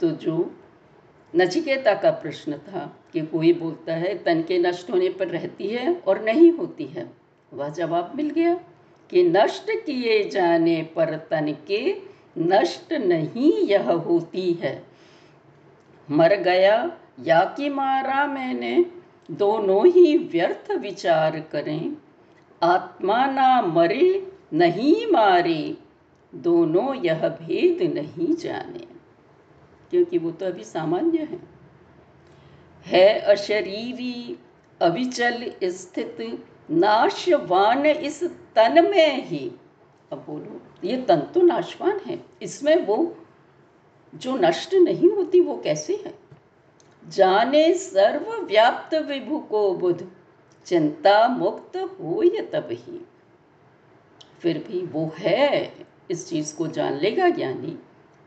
तो 0.00 0.10
जो 0.10 0.54
नचिकेता 1.36 1.94
का 1.94 2.10
प्रश्न 2.10 2.58
था 2.58 2.96
कि 3.12 3.20
कोई 3.20 3.52
बोलता 3.52 3.94
है, 3.94 4.14
तन 4.18 4.42
के 4.42 4.58
नष्ट 4.58 4.90
होने 4.90 5.08
पर 5.08 5.28
रहती 5.28 5.68
है 5.68 5.94
और 5.94 6.22
नहीं 6.24 6.50
होती 6.52 6.84
है, 6.84 7.10
वह 7.54 7.68
जवाब 7.68 8.12
मिल 8.16 8.30
गया 8.30 8.54
कि 9.10 9.22
नष्ट 9.24 9.70
किए 9.86 10.28
जाने 10.28 10.82
पर 10.96 11.14
तन 11.30 11.56
के 11.66 11.96
नष्ट 12.38 12.92
नहीं 12.92 13.52
यह 13.52 13.90
होती 13.90 14.52
है। 14.52 14.82
मर 16.10 16.34
गया 16.34 16.98
या 17.20 17.44
कि 17.56 17.68
मारा 17.68 18.26
मैंने, 18.26 18.84
दोनों 19.30 19.86
ही 19.86 20.16
व्यर्थ 20.18 20.70
विचार 20.70 21.40
करें। 21.40 21.96
आत्मा 22.62 23.26
ना 23.26 23.62
मरे, 23.62 24.32
नहीं 24.52 25.06
मारे 25.06 25.76
दोनों 26.32 26.94
यह 26.94 27.28
भेद 27.28 27.82
नहीं 27.94 28.34
जाने, 28.34 28.86
क्योंकि 29.90 30.18
वो 30.18 30.30
तो 30.30 30.46
अभी 30.46 30.64
सामान्य 30.64 31.18
है। 31.22 31.40
है 32.86 33.08
अशरीरी 33.26 34.38
अविचल 34.80 35.52
स्थित, 35.64 36.16
नाशवान 36.70 37.86
इस 37.86 38.22
तन 38.56 38.84
में 38.90 39.24
ही। 39.24 39.50
अब 40.12 40.24
बोलो, 40.26 40.60
ये 40.84 40.96
तन 41.02 41.20
तो 41.34 41.42
नाशवान 41.42 42.00
है, 42.06 42.18
इसमें 42.42 42.76
वो 42.86 43.16
जो 44.14 44.36
नष्ट 44.36 44.74
नहीं 44.74 45.10
होती, 45.10 45.40
वो 45.40 45.56
कैसे 45.56 46.02
है? 46.06 46.14
जाने 47.04 47.72
सर्व 47.74 48.30
व्याप्त 48.42 48.94
विभु 48.94 49.38
को 49.40 49.72
बुध, 49.74 50.10
चिंता 50.66 51.28
मुक्त 51.28 51.76
हो 51.76 52.22
ये 52.22 52.42
तब 52.52 52.68
ही। 52.70 53.00
फिर 54.40 54.58
भी 54.68 54.80
वो 54.86 55.10
है 55.18 55.87
इस 56.10 56.28
चीज़ 56.28 56.56
को 56.56 56.66
जान 56.66 56.94
लेगा 56.94 57.28
ज्ञानी, 57.28 57.78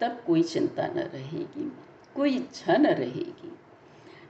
तब 0.01 0.23
कोई 0.27 0.43
चिंता 0.43 0.87
न 0.87 0.99
रहेगी, 0.99 1.71
कोई 2.15 2.35
इच्छा 2.35 2.77
न 2.77 2.87
रहेगी। 2.87 3.57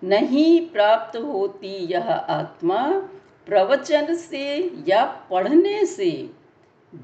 नहीं 0.03 0.69
प्राप्त 0.69 1.17
होती 1.17 1.93
यह 1.93 2.11
आत्मा 2.11 3.09
प्रवचन 3.45 4.15
से 4.15 4.71
या 4.87 5.05
पढ़ने 5.05 5.85
से, 5.85 6.29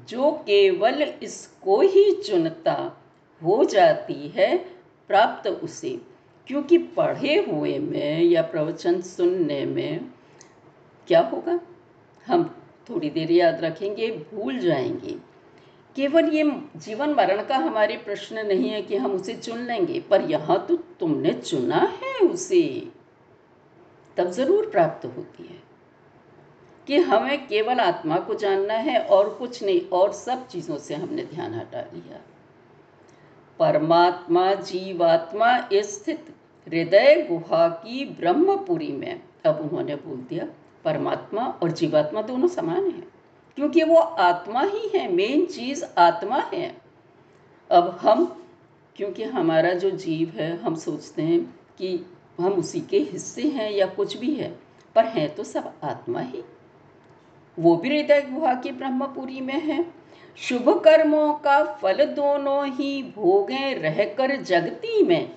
जो 0.08 0.30
केवल 0.30 1.02
इसको 1.22 1.80
ही 1.80 2.12
चुनता, 2.12 3.02
हो 3.44 3.64
जाती 3.64 4.28
है 4.28 4.58
प्राप्त 5.08 5.48
उसे। 5.48 6.00
क्योंकि 6.46 6.78
पढ़े 6.78 7.46
हुए 7.50 7.78
में 7.78 8.22
या 8.22 8.42
प्रवचन 8.42 9.00
सुनने 9.00 9.64
में 9.64 10.10
क्या 11.08 11.20
होगा? 11.20 11.60
हम 12.26 12.56
थोड़ी 12.90 13.10
देर 13.10 13.32
याद 13.32 13.60
रखेंगे, 13.64 14.10
भूल 14.10 14.58
जाएँगे। 14.58 15.27
केवल 15.98 16.28
ये 16.28 16.42
जीवन 16.76 17.10
मरण 17.10 17.42
का 17.44 17.56
हमारे 17.56 17.96
प्रश्न 17.96 18.46
नहीं 18.46 18.68
है 18.70 18.82
कि 18.82 18.96
हम 18.96 19.12
उसे 19.12 19.34
चुन 19.34 19.58
लेंगे, 19.58 20.00
पर 20.00 20.30
यहाँ 20.30 20.58
तो 20.68 20.76
तुमने 21.00 21.32
चुना 21.32 21.80
है 21.94 22.18
उसे। 22.20 22.90
तब 24.16 24.30
ज़रूर 24.30 24.68
प्राप्त 24.70 25.06
होती 25.06 25.42
है 25.42 25.58
कि 26.86 26.98
हमें 27.02 27.46
केवल 27.46 27.80
आत्मा 27.80 28.18
को 28.18 28.34
जानना 28.34 28.74
है 28.74 28.98
और 29.00 29.28
कुछ 29.34 29.62
नहीं, 29.62 29.80
और 29.80 30.12
सब 30.12 30.46
चीज़ों 30.48 30.78
से 30.78 30.94
हमने 30.94 31.24
ध्यान 31.24 31.54
हटा 31.54 31.80
लिया। 31.94 32.20
परमात्मा, 33.58 34.54
जीवात्मा 34.54 35.68
स्थित 35.72 36.34
हृदय 36.66 37.26
गुहा 37.30 37.68
की 37.68 38.04
ब्रह्मपुरी 38.20 38.92
में, 38.92 39.20
अब 39.46 39.60
उन्होंने 39.60 39.94
बोल 39.96 40.26
दिया, 40.28 40.46
परमात्मा 40.84 41.46
और 41.62 41.70
जीवात्मा 41.72 42.22
दोनों 42.22 42.48
समान 42.48 42.84
हैं। 42.86 43.06
क्योंकि 43.58 43.82
वो 43.82 43.96
आत्मा 43.96 44.60
ही 44.60 44.98
है 44.98 45.12
मेन 45.12 45.46
चीज़ 45.46 45.84
आत्मा 45.98 46.36
है। 46.36 46.76
अब 47.70 47.98
हम, 48.00 48.44
क्योंकि 48.96 49.24
हमारा 49.24 49.72
जो 49.72 49.90
जीव 49.90 50.28
है, 50.28 50.56
हम 50.56 50.74
सोचते 50.74 51.22
हैं 51.22 51.40
कि 51.78 52.06
हम 52.40 52.52
उसी 52.52 52.80
के 52.80 52.98
हिस्से 52.98 53.42
हैं 53.42 53.70
या 53.70 53.86
कुछ 53.86 54.16
भी 54.16 54.34
है, 54.34 54.58
पर 54.94 55.04
हैं 55.04 55.34
तो 55.34 55.44
सब 55.44 55.72
आत्मा 55.84 56.20
ही। 56.20 56.42
वो 57.58 57.76
भी 57.76 57.88
हृदय 57.88 58.20
गुहा 58.20 58.54
की 58.54 58.72
ब्रह्मपुरी 58.72 59.40
में 59.40 59.60
है। 59.60 59.94
शुभ 60.36 60.82
कर्मों 60.84 61.34
का 61.34 61.64
फल 61.64 62.04
दोनों 62.04 62.68
ही 62.68 63.02
भोगे 63.02 63.74
रहकर 63.74 64.36
जगती 64.36 65.02
में। 65.02 65.36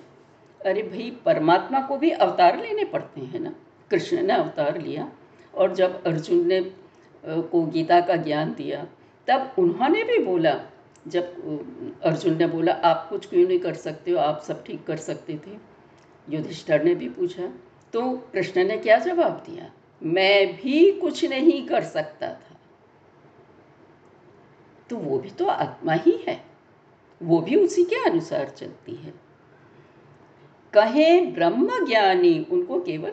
अरे 0.66 0.82
भाई, 0.82 1.18
परमात्मा 1.24 1.80
को 1.80 1.96
भी 1.96 2.10
अवतार 2.10 2.62
लेने 2.62 2.84
पड़ते 2.84 3.20
हैं 3.20 3.40
ना? 3.40 3.54
कृष्ण 3.90 4.22
ने 4.22 4.32
अवतार 4.32 4.80
लिया 4.80 5.12
और 5.54 5.74
जब 5.74 6.04
अर्जुन 6.04 6.46
ने 6.46 6.81
को 7.24 7.64
गीता 7.66 8.00
का 8.00 8.16
ज्ञान 8.16 8.54
दिया। 8.54 8.86
तब 9.28 9.54
उन्होंने 9.58 10.02
भी 10.04 10.18
बोला, 10.18 10.54
जब 11.08 11.98
अर्जुन 12.04 12.36
ने 12.36 12.46
बोला, 12.46 12.72
आप 12.72 13.06
कुछ 13.08 13.28
क्यों 13.28 13.46
नहीं 13.48 13.58
कर 13.58 13.74
सकते 13.74 14.10
हो? 14.10 14.18
आप 14.18 14.42
सब 14.42 14.64
ठीक 14.64 14.84
कर 14.86 14.96
सकते 14.96 15.38
थे। 15.46 15.56
युधिष्ठर 16.28 16.84
ने 16.84 16.94
भी 16.94 17.08
पूछा 17.08 17.52
तो 17.94 18.10
कृष्ण 18.32 18.64
ने 18.64 18.76
क्या 18.76 18.98
जवाब 18.98 19.42
दिया? 19.46 19.70
मैं 20.02 20.56
भी 20.56 20.92
कुछ 20.92 21.24
नहीं 21.24 21.66
कर 21.66 21.82
सकता 21.84 22.28
था। 22.28 22.56
तो 24.90 24.96
वो 24.96 25.18
भी 25.18 25.30
तो 25.30 25.46
आत्मा 25.46 25.92
ही 25.92 26.16
है। 26.28 26.40
वो 27.20 27.40
भी 27.40 27.56
उसी 27.56 27.84
के 27.84 27.96
अनुसार 28.04 28.48
चलती 28.48 28.94
है। 28.94 29.12
कहे 30.72 31.20
ब्रह्म 31.26 31.86
ज्ञानी 31.86 32.46
उनको 32.52 32.80
केवल 32.80 33.12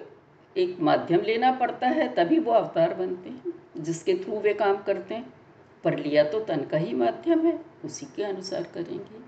एक 0.59 0.79
माध्यम 0.79 1.21
लेना 1.21 1.51
पड़ता 1.51 1.87
है, 1.87 2.07
तभी 2.15 2.39
वो 2.39 2.51
अवतार 2.51 2.93
बनते 2.93 3.29
हैं, 3.29 3.53
जिसके 3.77 4.13
थ्रू 4.13 4.39
वे 4.39 4.53
काम 4.53 4.77
करते 4.77 5.15
हैं। 5.15 5.33
पर 5.83 5.97
लिया 5.97 6.23
तो 6.23 6.39
तन 6.39 6.63
का 6.63 6.77
ही 6.77 6.93
माध्यम 6.93 7.45
है, 7.45 7.59
उसी 7.85 8.05
के 8.15 8.23
अनुसार 8.23 8.63
करेंगे। 8.63 9.19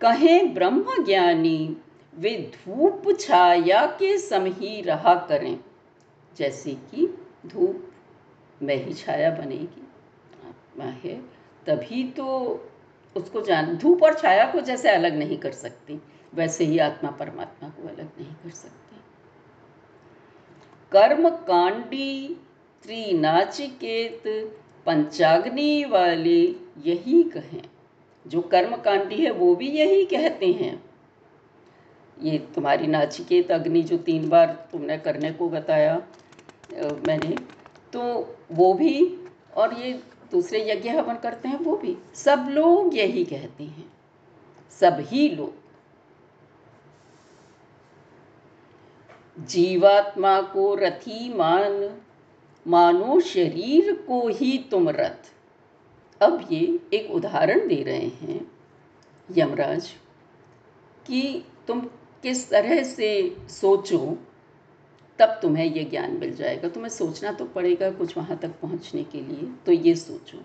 कहें, 0.00 0.54
ब्रह्म 0.54 1.04
ज्ञानी, 1.04 1.76
वे 2.14 2.50
धूप 2.54 3.16
छाया 3.20 3.86
के 3.86 4.18
सम 4.18 4.44
ही 4.46 4.80
रहा 4.80 5.14
करें, 5.14 5.58
जैसे 6.36 6.70
कि 6.70 7.06
धूप 7.46 7.90
में 8.62 8.84
ही 8.84 8.94
छाया 8.94 9.30
बनेगी। 9.30 9.86
आत्मा 10.48 10.84
है, 10.84 11.20
तभी 11.66 12.04
तो 12.04 12.26
उसको 13.16 13.40
जान, 13.40 13.76
धूप 13.76 14.02
और 14.02 14.14
छाया 14.14 14.52
को 14.52 14.60
जैसे 14.60 14.88
अलग 14.88 15.16
नहीं 15.16 15.38
कर 15.38 15.52
सकती, 15.52 16.00
वैसे 16.34 16.64
ही 16.64 16.78
आत्मा 16.78 17.10
परमात्मा 17.10 17.68
को 17.68 17.88
अलग 17.88 18.10
नहीं 18.20 18.34
कर 18.34 18.50
सकती। 18.50 18.87
कर्म 20.92 21.28
कांडी 21.28 22.36
त्रिनाचिकेत, 22.82 24.22
पंचाग्नि 24.86 25.84
वाले 25.84 26.42
यही 26.86 27.22
कहें। 27.22 27.62
जो 28.26 28.40
कर्म 28.42 28.76
कांडी 28.76 29.16
है, 29.16 29.30
वो 29.30 29.54
भी 29.54 29.68
यही 29.68 30.04
कहते 30.04 30.46
हैं। 30.52 30.82
ये 32.22 32.38
तुम्हारी 32.54 32.86
नाचिकेत 32.86 33.50
अग्नि 33.50 33.82
जो 33.82 33.96
तीन 33.98 34.28
बार 34.28 34.68
तुमने 34.72 34.98
करने 34.98 35.32
को 35.32 35.48
बताया 35.48 35.96
मैंने 37.06 37.36
तो 37.92 38.02
वो 38.52 38.72
भी, 38.74 38.94
और 39.56 39.74
ये 39.74 39.92
दूसरे 40.32 40.70
यज्ञ 40.70 40.88
हवन 40.88 41.14
करते 41.14 41.48
हैं, 41.48 41.58
वो 41.58 41.76
भी। 41.76 41.96
सब 42.14 42.48
लोग 42.50 42.96
यही 42.96 43.24
कहते 43.24 43.64
हैं। 43.64 43.92
सभी 44.80 45.28
लोग। 45.28 45.57
जीवात्मा 49.38 50.42
को 50.42 50.74
रथी 50.74 51.34
मान, 51.34 52.00
मानो 52.66 53.20
शरीर 53.20 53.92
को 53.92 54.28
ही 54.28 54.68
तुम 54.70 54.88
रथ। 54.88 55.32
अब 56.22 56.48
ये 56.52 56.78
एक 56.92 57.10
उदाहरण 57.10 57.68
दे 57.68 57.82
रहे 57.82 58.06
हैं, 58.06 58.52
यमराज, 59.36 59.88
कि 61.06 61.44
तुम 61.66 61.80
किस 62.22 62.50
तरह 62.50 62.82
से 62.82 63.36
सोचो, 63.48 64.18
तब 65.18 65.38
तुम्हें 65.42 65.74
ये 65.74 65.84
ज्ञान 65.84 66.12
मिल 66.12 66.34
जाएगा। 66.34 66.68
तुम्हें 66.68 66.90
सोचना 66.90 67.32
तो 67.32 67.44
पड़ेगा 67.44 67.90
कुछ 67.90 68.16
वहाँ 68.16 68.36
तक 68.36 68.48
पहुँचने 68.48 69.04
के 69.04 69.20
लिए। 69.20 69.52
तो 69.66 69.72
ये 69.72 69.94
सोचो 69.94 70.38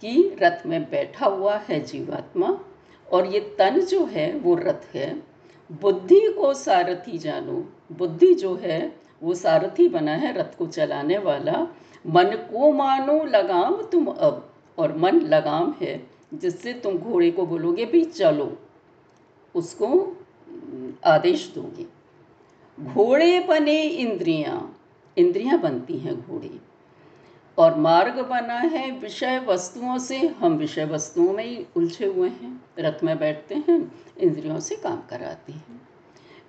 कि 0.00 0.36
रथ 0.42 0.66
में 0.66 0.90
बैठा 0.90 1.26
हुआ 1.26 1.56
है 1.56 1.80
जीवात्मा, 1.80 2.60
और 3.12 3.26
ये 3.26 3.40
तन 3.40 3.80
जो 3.80 4.04
है, 4.04 4.32
वो 4.32 4.54
रथ 4.54 4.94
है। 4.94 5.22
बुद्धि 5.72 6.20
को 6.20 6.54
सारथी 6.54 7.18
जानो 7.18 7.72
बुद्धि 7.92 8.34
जो 8.34 8.54
है, 8.54 8.96
वो 9.22 9.34
सारथी 9.34 9.88
बना 9.88 10.12
है 10.12 10.32
रथ 10.32 10.58
को 10.58 10.66
चलाने 10.66 11.18
वाला। 11.18 11.66
मन 12.06 12.24
को 12.24 12.72
मानो 12.72 13.24
लगाम 13.24 13.82
तुम 13.82 14.06
अब, 14.06 14.52
और 14.78 14.96
मन 14.96 15.20
लगाम 15.20 15.74
है, 15.82 16.06
जिससे 16.34 16.72
तुम 16.72 16.98
घोड़े 16.98 17.30
को 17.30 17.46
बोलोगे 17.46 17.84
भी 17.84 18.04
चलो, 18.04 18.58
उसको 19.54 20.16
आदेश 21.04 21.52
दोगे। 21.54 21.86
घोड़े 22.92 23.40
बने 23.40 23.82
इंद्रियाँ 23.82 24.72
इंद्रियाँ 25.18 25.58
बनती 25.58 25.98
हैं 25.98 26.20
घोड़े। 26.20 26.60
और 27.58 27.74
मार्ग 27.74 28.20
बना 28.20 28.54
है 28.54 28.90
विषय 28.90 29.44
वस्तुओं 29.48 29.98
से, 29.98 30.16
हम 30.16 30.52
विषय 30.52 30.84
वस्तुओं 30.84 31.32
में 31.32 31.44
ही 31.44 31.66
उलझे 31.76 32.06
हुए 32.06 32.28
हैं, 32.28 32.64
रथ 32.78 33.04
में 33.04 33.18
बैठते 33.18 33.54
हैं, 33.54 33.92
इंद्रियों 34.18 34.60
से 34.60 34.76
काम 34.76 35.02
कराते 35.10 35.52
हैं। 35.52 35.88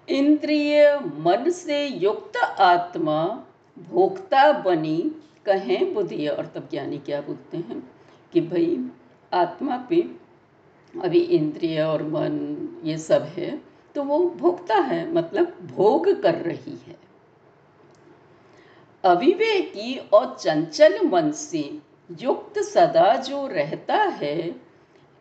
इंद्रिय 0.09 0.99
मन 0.99 1.49
से 1.49 1.85
युक्त 1.85 2.37
आत्मा 2.37 3.43
भोक्ता 3.79 4.51
बनी, 4.51 5.11
कहें 5.45 5.93
बुद्धि, 5.93 6.27
और 6.27 6.45
तब 6.45 6.67
ज्ञानी 6.71 6.97
क्या 6.97 7.21
बोलते 7.21 7.57
हैं? 7.57 7.91
कि 8.33 8.41
भाई, 8.41 8.89
आत्मा 9.33 9.77
पे 9.89 10.01
अभी 11.03 11.19
इंद्रिय 11.19 11.81
और 11.81 12.03
मन 12.03 12.67
ये 12.83 12.97
सब 12.97 13.23
है 13.23 13.61
तो 13.95 14.03
वो 14.03 14.19
भोगता 14.29 14.75
है 14.75 15.13
मतलब 15.13 15.57
भोग 15.75 16.21
कर 16.21 16.35
रही 16.35 16.77
है। 16.87 16.95
अविवेकी 19.03 19.97
और 19.97 20.37
चंचल 20.39 21.05
मन 21.05 21.31
से 21.31 21.79
युक्त 22.21 22.59
सदा 22.59 23.15
जो 23.15 23.47
रहता 23.47 23.95
है, 23.95 24.55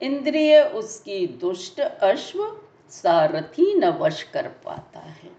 इंद्रिय 0.02 0.60
उसकी 0.62 1.26
दुष्ट 1.26 1.80
अश्व 1.80 2.60
सारथी 2.90 3.74
न 3.74 3.88
वश 3.92 4.22
कर 4.24 4.48
पाता 4.64 5.00
है। 5.00 5.30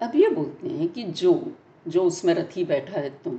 अब 0.00 0.14
ये 0.16 0.28
बोलते 0.28 0.68
हैं 0.68 0.88
कि 0.88 1.02
जो 1.04 1.52
जो 1.86 2.02
उसमें 2.02 2.32
रथी 2.34 2.64
बैठा 2.64 3.00
है 3.00 3.10
तुम। 3.24 3.38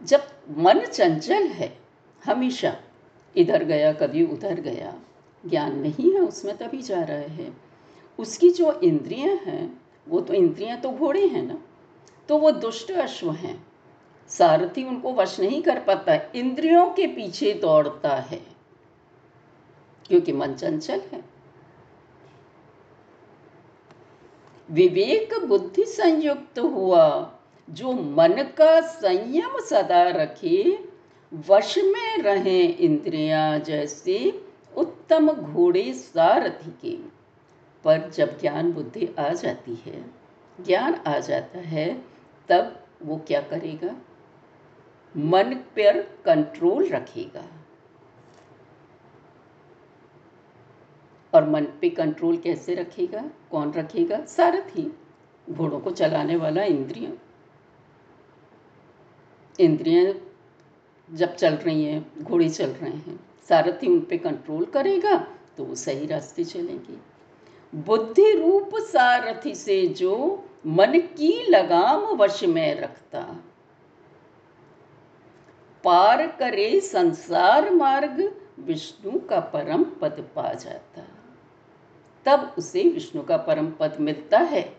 जब 0.00 0.26
मन 0.58 0.80
चंचल 0.80 1.46
है, 1.48 1.76
हमेशा 2.22 2.76
इधर 3.34 3.64
गया, 3.64 3.92
कभी 3.92 4.24
उधर 4.26 4.60
गया, 4.60 4.94
ज्ञान 5.44 5.78
नहीं 5.78 6.12
है 6.12 6.20
उसमें, 6.20 6.56
तभी 6.56 6.82
जा 6.82 7.02
रहा 7.02 7.34
है। 7.34 7.52
उसकी 8.18 8.50
जो 8.50 8.72
इंद्रियाँ 8.80 9.34
हैं, 9.36 9.80
वो 10.06 10.20
तो 10.20 10.34
इंद्रियाँ 10.34 10.80
तो 10.80 10.90
घोड़े 10.90 11.26
हैं 11.26 11.42
ना 11.42 11.58
तो 12.28 12.36
वो 12.38 12.50
दुष्ट 12.52 12.90
अश्व 12.92 13.30
हैं। 13.32 13.54
सारथी 14.30 14.84
उनको 14.84 15.12
वश 15.12 15.38
नहीं 15.40 15.62
कर 15.62 15.80
पाता, 15.80 16.14
इंद्रियों 16.34 16.86
के 16.90 17.06
पीछे 17.06 17.52
दौड़ता 17.54 18.14
है, 18.16 18.40
क्योंकि 20.06 20.32
मन 20.32 20.54
चंचल 20.54 21.00
है। 21.12 21.22
विवेक 24.70 25.44
बुद्धि 25.44 25.84
संयुक्त 25.84 26.58
हुआ, 26.58 27.34
जो 27.70 27.92
मन 27.92 28.32
का 28.32 28.80
संयम 28.80 29.60
सदा 29.60 30.02
रखे, 30.02 30.78
वश 31.34 31.78
में 31.78 32.18
रहे 32.18 32.62
इंद्रियाँ 32.62 33.58
जैसे 33.58 34.46
उत्तम 34.76 35.32
घोड़े 35.32 35.92
सारथी 35.92 36.70
के। 36.70 36.96
पर 37.84 38.10
जब 38.10 38.40
ज्ञान 38.40 38.72
बुद्धि 38.72 39.08
आ 39.18 39.28
जाती 39.28 39.74
है, 39.74 40.04
ज्ञान 40.60 40.94
आ 41.06 41.18
जाता 41.18 41.58
है, 41.58 42.04
तब 42.48 42.84
वो 43.02 43.16
क्या 43.26 43.40
करेगा? 43.40 43.96
मन 45.16 45.44
पर 45.44 46.02
कंट्रोल 46.02 46.88
रखेगा। 46.88 47.59
और 51.34 51.48
मन 51.48 51.64
पे 51.80 51.88
कंट्रोल 51.90 52.36
कैसे 52.36 52.74
रखेगा? 52.74 53.22
कौन 53.50 53.72
रखेगा? 53.72 54.24
सारथी। 54.24 54.90
घोड़ों 55.50 55.80
को 55.80 55.90
चलाने 55.90 56.36
वाला 56.36 56.62
इंद्रियों। 56.62 57.12
इंद्रियाँ 59.60 60.14
जब 61.10 61.34
चल 61.34 61.54
रही 61.54 61.84
हैं, 61.84 62.12
घोड़े 62.22 62.48
चल 62.48 62.66
रहे 62.66 62.90
हैं, 62.90 63.20
सारथी 63.48 63.86
उन 63.86 64.00
पे 64.00 64.18
कंट्रोल 64.18 64.64
करेगा 64.64 65.16
तो 65.56 65.64
वो 65.64 65.74
सही 65.74 66.06
रास्ते 66.06 66.44
चलेंगे। 66.44 66.96
बुद्धि 67.74 68.32
रूप 68.32 68.70
सारथी 68.76 69.54
से 69.54 69.86
जो 69.88 70.44
मन 70.66 70.98
की 70.98 71.32
लगाम 71.50 72.00
वश 72.16 72.44
में 72.44 72.80
रखता। 72.80 73.20
पार 75.84 76.26
करे 76.26 76.80
संसार 76.80 77.70
मार्ग, 77.70 78.36
विष्णु 78.60 79.18
का 79.20 79.40
परम 79.40 79.84
पद 79.84 80.28
पा 80.36 80.52
जाता। 80.52 81.06
तब 82.26 82.54
उसे 82.58 82.82
विष्णु 82.82 83.22
का 83.22 83.36
परम 83.36 83.70
पद 83.70 83.96
मिलता 84.00 84.38
है। 84.38 84.76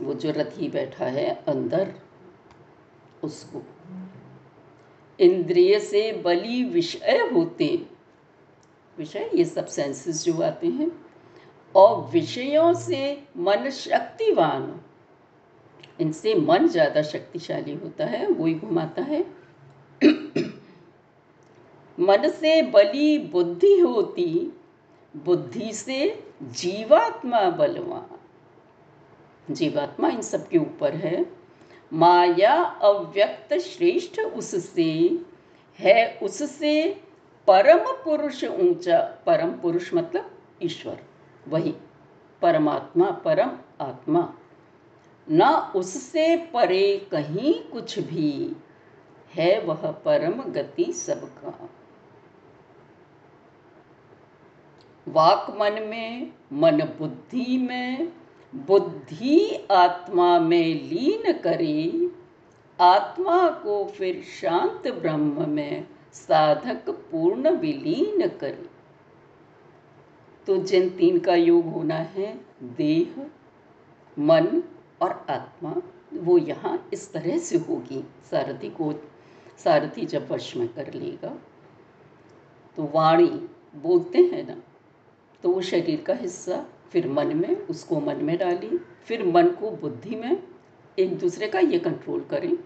वो 0.00 0.14
जो 0.14 0.30
रथी 0.30 0.68
बैठा 0.68 1.04
है 1.04 1.44
अंदर, 1.48 1.94
उसको। 3.24 3.62
इंद्रिय 5.20 5.80
से 5.80 6.12
बली 6.12 6.64
विषय 6.64 7.30
होते 7.34 7.86
विषय, 8.98 9.30
ये 9.34 9.44
सब 9.44 9.66
सेंसेस 9.66 10.24
जो 10.24 10.42
आते 10.42 10.66
हैं। 10.66 11.04
और 11.74 12.10
विषयों 12.10 12.74
से 12.74 13.24
मन 13.36 13.70
शक्तिवान। 13.70 14.80
इनसे 16.00 16.34
मन 16.34 16.68
ज़्यादा 16.68 17.02
शक्तिशाली 17.02 17.74
होता 17.74 18.06
है 18.06 18.26
वो 18.26 18.46
ही 18.46 18.54
घुमाता 18.54 19.02
है। 19.02 19.22
मन 22.00 22.28
से 22.28 22.62
बली 22.62 23.18
बुद्धि 23.18 23.78
होती 23.78 24.52
बुद्धि 25.16 25.72
से 25.72 26.24
जीवात्मा 26.42 27.50
बलवान। 27.50 28.18
जीवात्मा 29.54 30.08
इन 30.08 30.22
सब 30.22 30.48
के 30.48 30.58
ऊपर 30.58 30.94
है। 30.94 31.32
माया 31.92 32.62
अव्यक्त 32.62 33.54
श्रेष्ठ 33.54 34.20
उससे 34.20 35.18
है। 35.78 36.18
उससे 36.22 37.04
परम 37.46 37.92
पुरुष 38.04 38.44
ऊँचा, 38.44 39.18
परम 39.26 39.50
पुरुष 39.50 39.94
मतलब 39.94 40.30
ईश्वर। 40.62 41.00
वही 41.48 41.74
परमात्मा, 42.42 43.10
परम 43.10 43.50
आत्मा। 43.80 44.34
न 45.30 45.72
उससे 45.76 46.36
परे 46.36 47.08
कहीं 47.12 47.62
कुछ 47.62 47.98
भी 47.98 48.56
है, 49.34 49.60
वह 49.60 49.90
परम 49.90 50.42
गति 50.42 50.92
सबका। 50.92 51.70
वाक 55.08 55.46
मन 55.50 55.72
में, 55.72 56.32
मन 56.52 56.80
बुद्धि 56.98 57.58
में, 57.58 58.12
बुद्धि 58.54 59.66
आत्मा 59.70 60.38
में 60.38 60.74
लीन 60.74 61.32
करे, 61.32 62.10
आत्मा 62.80 63.50
को 63.50 63.84
फिर 63.84 64.22
शांत 64.22 64.88
ब्रह्म 64.88 65.48
में 65.50 65.86
साधक 66.12 66.90
पूर्ण 66.90 67.50
विलीन 67.50 68.28
करे। 68.28 68.68
तो 70.46 70.56
जिन 70.56 70.88
तीन 70.90 71.18
का 71.18 71.34
योग 71.34 71.66
होना 71.66 71.94
है, 71.94 72.40
देह, 72.62 73.26
मन 74.18 74.62
और 75.02 75.26
आत्मा, 75.30 75.74
वो 76.14 76.38
यहाँ 76.38 76.88
इस 76.92 77.12
तरह 77.12 77.38
से 77.38 77.58
होगी। 77.58 78.04
सारथी 78.30 78.68
को, 78.70 78.92
सारथी 79.58 80.04
जब 80.06 80.32
वश 80.32 80.56
में 80.56 80.68
कर 80.68 80.94
लेगा 80.94 81.38
तो 82.76 82.90
वाणी 82.94 83.48
बोलते 83.76 84.18
हैं 84.18 84.46
ना 84.48 84.56
तो 85.42 85.50
वो 85.50 85.60
शरीर 85.60 86.00
का 86.00 86.14
हिस्सा 86.14 86.64
फिर 86.90 87.08
मन 87.08 87.36
में, 87.36 87.56
उसको 87.56 88.00
मन 88.00 88.24
में 88.24 88.36
डाली, 88.38 88.78
फिर 89.04 89.24
मन 89.26 89.48
को 89.50 89.70
बुद्धि 89.70 90.16
में 90.16 90.42
एक 90.98 91.18
दूसरे 91.18 91.48
का 91.48 91.58
ये 91.58 91.78
कंट्रोल 91.78 92.20
करें। 92.20 92.56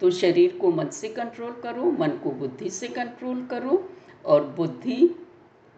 तो 0.00 0.10
शरीर 0.10 0.56
को 0.56 0.70
मन 0.70 0.88
से 0.88 1.08
कंट्रोल 1.08 1.52
करो, 1.52 1.90
मन 1.90 2.08
को 2.08 2.30
बुद्धि 2.30 2.70
से 2.70 2.88
कंट्रोल 2.88 3.44
करो 3.46 3.88
और 4.26 4.44
बुद्धि 4.48 5.14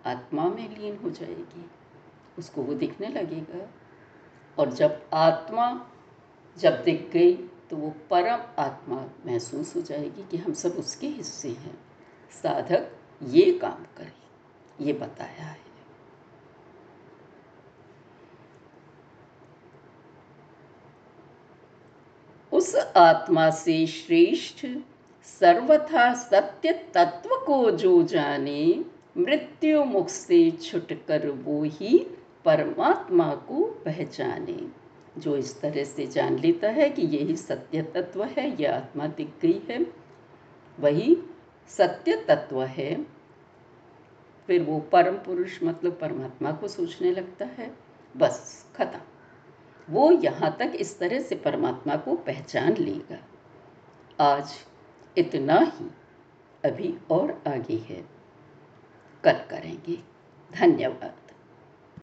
आत्मा 0.06 0.48
में 0.48 0.78
लीन 0.78 0.96
हो 0.96 1.10
जाएगी। 1.10 1.64
उसको 2.38 2.62
वो 2.62 2.74
दिखने 2.74 3.08
लगेगा। 3.08 3.68
और 4.58 4.72
जब 4.72 5.00
आत्मा 5.14 5.86
जब 6.56 6.82
दिख 6.82 7.10
गई 7.12 7.32
तो 7.70 7.76
वो 7.76 7.94
परम 8.10 8.40
आत्मा 8.58 8.96
महसूस 9.26 9.74
हो 9.76 9.80
जाएगी 9.80 10.24
कि 10.30 10.36
हम 10.36 10.52
सब 10.52 10.70
उसके 10.70 11.06
हिस्से 11.06 11.48
हैं। 11.48 11.78
साधक 12.42 12.90
ये 13.22 13.52
काम 13.52 13.84
करे, 13.96 14.84
ये 14.84 14.92
बताया 14.92 15.44
है। 15.44 15.69
उस 22.60 22.76
आत्मा 22.96 23.50
से 23.50 23.86
श्रेष्ठ 23.86 24.66
सर्वथा 25.24 26.14
सत्य 26.14 26.72
तत्व 26.72 27.28
को 27.46 27.70
जो 27.70 28.02
जाने, 28.02 28.84
मृत्यु 29.16 29.84
मुख 29.84 30.08
से 30.08 30.50
छुटकर 30.50 31.28
वो 31.28 31.62
ही 31.62 32.06
परमात्मा 32.44 33.34
को 33.34 33.64
पहचाने। 33.64 34.68
जो 35.18 35.36
इस 35.36 35.60
तरह 35.60 35.84
से 35.84 36.06
जान 36.06 36.38
लेता 36.38 36.68
है 36.68 36.90
कि 36.90 37.02
यही 37.02 37.36
सत्य 37.36 37.82
तत्व 37.82 38.24
है 38.24 38.62
यह 38.62 38.76
आत्मा 38.76 39.06
दिख 39.06 39.28
गई 39.42 39.62
है, 39.70 39.86
वही 40.80 41.16
सत्य 41.68 42.24
तत्व 42.28 42.62
है, 42.62 43.06
फिर 44.46 44.62
वो 44.62 44.80
परम 44.80 45.14
पुरुष 45.14 45.62
मतलब 45.62 45.98
परमात्मा 46.00 46.52
को 46.52 46.68
सोचने 46.68 47.12
लगता 47.12 47.44
है। 47.44 47.76
बस, 48.16 48.66
खत्म। 48.76 48.98
वो 49.90 50.12
यहाँ 50.12 50.56
तक 50.58 50.72
इस 50.76 50.98
तरह 50.98 51.20
से 51.20 51.34
परमात्मा 51.34 51.96
को 51.96 52.14
पहचान 52.14 52.76
लेगा। 52.76 53.18
आज 54.24 54.52
इतना 55.18 55.58
ही। 55.58 55.90
अभी 56.64 56.98
और 57.10 57.42
आगे 57.46 57.76
है। 57.76 58.04
कल 59.24 59.32
करेंगे। 59.32 59.98
धन्यवाद। 60.52 61.29